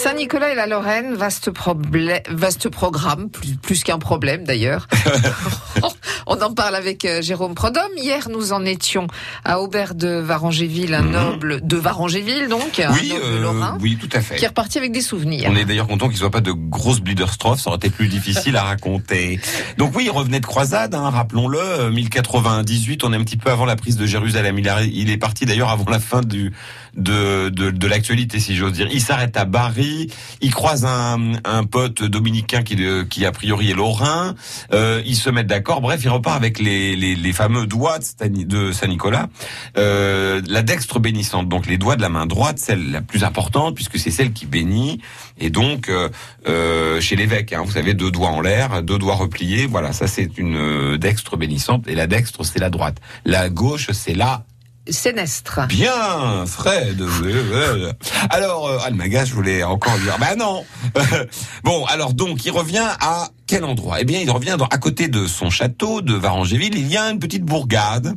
[0.00, 4.88] Saint-Nicolas et la Lorraine, vaste, problème, vaste programme, plus, plus qu'un problème d'ailleurs.
[6.40, 7.82] On en parle avec euh, Jérôme Prodhomme.
[7.98, 9.06] Hier, nous en étions
[9.44, 11.10] à Aubert de Varangéville, un Mhm.
[11.10, 14.36] noble de Varangéville, donc, un noble euh, lorrain, oui, tout à fait.
[14.36, 15.48] qui est reparti avec des souvenirs.
[15.50, 18.56] On est d'ailleurs content qu'il soit pas de grosses bliderstrophes, ça aurait été plus difficile
[18.56, 19.38] à raconter.
[19.76, 23.50] Donc oui, il revenait de croisade, hein, rappelons-le, euh, 1098, on est un petit peu
[23.50, 24.58] avant la prise de Jérusalem.
[24.58, 26.52] Il, est parti d'ailleurs avant la fin du
[26.96, 28.88] de, de, de l'actualité, si j'ose dire.
[28.90, 30.10] Il s'arrête à Bari,
[30.40, 34.34] il croise un, un pote dominicain qui, euh, qui a priori est lorrain,
[34.72, 39.28] euh, ils se mettent d'accord, bref, il repart avec les, les, fameux doigts de Saint-Nicolas,
[39.76, 43.74] euh, la dextre bénissante, donc les doigts de la main droite, celle la plus importante,
[43.74, 45.00] puisque c'est celle qui bénit,
[45.38, 46.08] et donc euh,
[46.48, 50.06] euh, chez l'évêque, hein, vous savez, deux doigts en l'air, deux doigts repliés, voilà, ça
[50.06, 52.98] c'est une dextre bénissante, et la dextre c'est la droite.
[53.24, 54.44] La gauche c'est la
[55.66, 57.00] Bien, Fred.
[58.30, 60.64] Alors, euh, Almagas, je voulais encore dire, bah non.
[61.64, 64.00] bon, alors donc, il revient à quel endroit?
[64.00, 66.76] Eh bien, il revient à côté de son château de Varangéville.
[66.76, 68.14] Il y a une petite bourgade,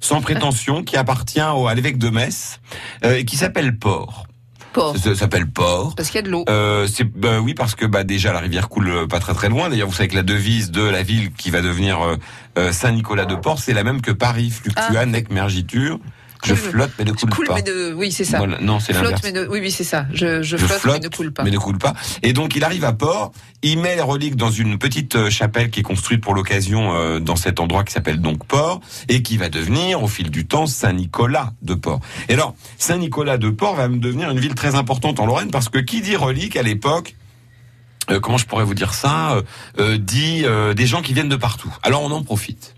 [0.00, 2.60] sans prétention, qui appartient au, à l'évêque de Metz,
[3.04, 4.26] euh, et qui s'appelle Port.
[4.72, 4.96] Port.
[4.96, 5.94] Ça, ça s'appelle Port.
[5.96, 6.44] Parce qu'il y a de l'eau.
[6.48, 9.48] Euh, c'est bah oui parce que bah déjà la rivière coule euh, pas très très
[9.48, 9.68] loin.
[9.68, 12.16] D'ailleurs vous savez que la devise de la ville qui va devenir euh,
[12.58, 15.06] euh, Saint-Nicolas de Port, c'est la même que Paris, fluctua Ah.
[15.06, 15.98] nec mergitur.
[16.44, 17.54] Je flotte mais ne coule Coule, pas.
[17.54, 17.92] mais de...
[17.94, 18.38] Oui, c'est ça.
[18.38, 18.58] Voilà.
[18.60, 19.22] Non, c'est Flotte, l'inverse.
[19.24, 19.46] mais de...
[19.48, 20.06] Oui, oui, c'est ça.
[20.12, 21.42] Je, je, Je flotte, flotte, mais ne coule pas.
[21.44, 21.94] Mais ne coule pas.
[22.22, 25.70] Et donc il arrive à Port, il met les reliques dans une petite euh, chapelle
[25.70, 29.36] qui est construite pour l'occasion euh, dans cet endroit qui s'appelle donc Port et qui
[29.36, 32.00] va devenir au fil du temps Saint-Nicolas de Port.
[32.28, 35.78] Et alors Saint-Nicolas de Port va devenir une ville très importante en Lorraine parce que
[35.78, 37.14] qui dit relique à l'époque
[38.10, 39.42] euh, comment je pourrais vous dire ça euh,
[39.78, 41.72] euh, dit euh, des gens qui viennent de partout.
[41.84, 42.74] Alors on en profite.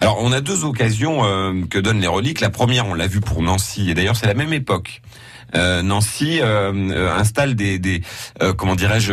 [0.00, 2.40] Alors on a deux occasions euh, que donnent les reliques.
[2.40, 5.02] La première, on l'a vu pour Nancy, et d'ailleurs c'est la même époque.
[5.54, 8.02] Euh, Nancy euh, euh, installe des,
[8.42, 9.12] euh, comment dirais-je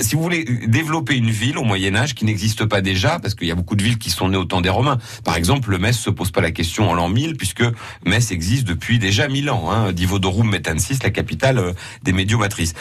[0.00, 3.46] si vous voulez développer une ville au Moyen Âge qui n'existe pas déjà parce qu'il
[3.46, 4.98] y a beaucoup de villes qui sont nées au temps des Romains.
[5.24, 7.64] Par exemple le Metz se pose pas la question en l'an 1000 puisque
[8.04, 12.74] Metz existe depuis déjà 1000 ans hein, Divodorum Metansis la capitale des médiomatrices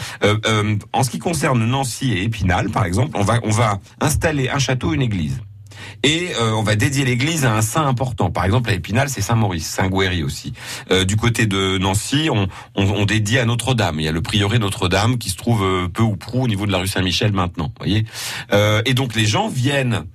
[0.94, 4.60] en ce qui concerne Nancy et Épinal par exemple on va on va installer un
[4.60, 5.40] château une église
[6.04, 8.32] et euh, on va dédier l'église à un saint important.
[8.32, 10.54] Par exemple, à Épinal, c'est Saint Maurice, Saint Guéry aussi.
[10.92, 14.00] Euh, du côté de Nancy, on, on, on dédie à Notre-Dame.
[14.00, 16.66] Il y a le prieuré Notre-Dame qui se trouve euh, peu ou prou au niveau
[16.66, 17.72] de la rue Saint-Michel maintenant.
[17.78, 18.06] Voyez.
[18.54, 20.06] Euh, et donc les gens viennent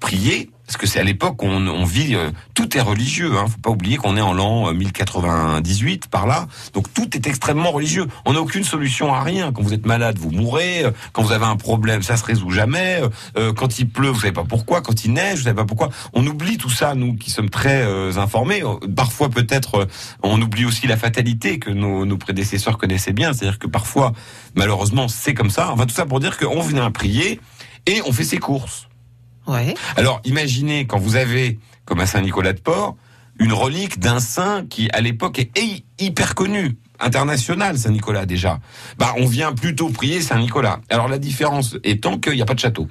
[0.00, 0.50] prier.
[0.72, 3.36] Parce que c'est à l'époque on, on vit, euh, tout est religieux.
[3.36, 3.44] Hein.
[3.46, 7.72] Faut pas oublier qu'on est en l'an euh, 1098 par là, donc tout est extrêmement
[7.72, 8.06] religieux.
[8.24, 9.52] On n'a aucune solution à rien.
[9.52, 10.86] Quand vous êtes malade, vous mourrez.
[10.86, 13.02] Euh, Quand vous avez un problème, ça se résout jamais.
[13.02, 14.80] Euh, euh, quand il pleut, vous savez pas pourquoi.
[14.80, 15.90] Quand il neige, vous savez pas pourquoi.
[16.14, 18.62] On oublie tout ça, nous qui sommes très euh, informés.
[18.62, 19.86] Euh, Parfois, peut-être, euh,
[20.22, 23.34] on oublie aussi la fatalité que nos, nos prédécesseurs connaissaient bien.
[23.34, 24.14] C'est-à-dire que parfois,
[24.54, 25.70] malheureusement, c'est comme ça.
[25.70, 27.40] Enfin, tout ça pour dire qu'on vient prier
[27.84, 28.88] et on fait ses courses.
[29.96, 32.96] Alors, imaginez quand vous avez, comme à Saint-Nicolas de Port,
[33.38, 38.60] une relique d'un saint qui, à l'époque, est hy- hyper connu, international, Saint-Nicolas déjà.
[38.98, 40.80] Bah, on vient plutôt prier Saint-Nicolas.
[40.90, 42.88] Alors, la différence étant qu'il n'y a pas de château.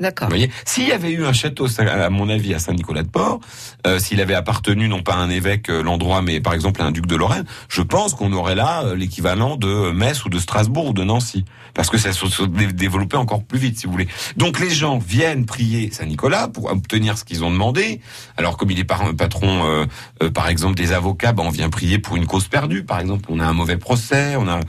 [0.00, 0.28] D'accord.
[0.28, 3.38] Vous voyez, s'il y avait eu un château, à mon avis, à Saint-Nicolas de Port,
[3.86, 6.86] euh, s'il avait appartenu non pas à un évêque euh, l'endroit, mais par exemple à
[6.86, 10.38] un duc de Lorraine, je pense qu'on aurait là euh, l'équivalent de Metz ou de
[10.38, 11.44] Strasbourg ou de Nancy,
[11.74, 14.08] parce que ça se se dé- développait encore plus vite, si vous voulez.
[14.38, 18.00] Donc les gens viennent prier Saint-Nicolas pour obtenir ce qu'ils ont demandé.
[18.38, 19.86] Alors comme il est par- patron,
[20.32, 23.38] par exemple des avocats, ben, on vient prier pour une cause perdue, par exemple, on
[23.38, 24.60] a un mauvais procès, on a,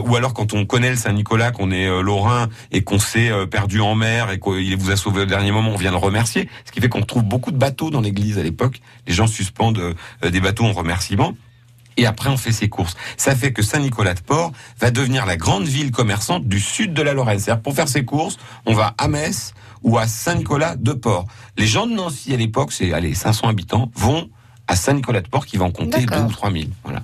[0.00, 3.94] ou alors quand on connaît le Saint-Nicolas, qu'on est lorrain et qu'on s'est perdu en
[3.94, 6.48] mer et qu'il vous a sauvé au dernier moment, on vient le remercier.
[6.64, 8.80] Ce qui fait qu'on trouve beaucoup de bateaux dans l'église à l'époque.
[9.06, 9.78] Les gens suspendent
[10.24, 11.34] euh, des bateaux en remerciement.
[11.96, 12.94] Et après, on fait ses courses.
[13.16, 17.02] Ça fait que Saint-Nicolas de Port va devenir la grande ville commerçante du sud de
[17.02, 17.38] la Lorraine.
[17.38, 21.26] C'est-à-dire, pour faire ses courses, on va à Metz ou à Saint-Nicolas de Port.
[21.56, 24.28] Les gens de Nancy, à l'époque, c'est, allez, 500 habitants, vont
[24.68, 26.24] à Saint-Nicolas de Port qui va en compter D'accord.
[26.24, 26.70] deux ou trois mille.
[26.84, 27.02] Voilà.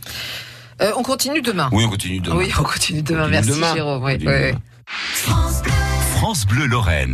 [0.82, 1.68] Euh, on continue demain.
[1.72, 2.36] Oui, on continue demain.
[2.36, 3.21] Oui, on continue demain.
[3.21, 3.74] On continue Merci demain.
[3.74, 4.04] Jérôme.
[4.04, 4.53] Oui, demain.
[4.53, 4.59] oui.
[6.16, 7.10] France Bleu Lorraine.